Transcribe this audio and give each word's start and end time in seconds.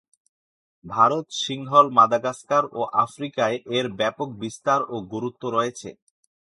Bharat, 0.85 1.25
Sinhal, 1.41 1.87
Madagascar 1.89 2.63
ও 2.73 2.81
আফ্রিকায় 3.03 3.57
এর 3.77 3.85
ব্যাপক 3.91 4.29
বিস্তার 4.39 4.79
ও 4.89 4.95
গুরুত্ব 5.11 5.43
রয়েছে। 5.49 5.89